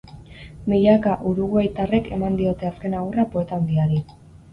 [0.71, 4.01] Milaka uruguaitarrek eman diote azken agurra poeta handiari.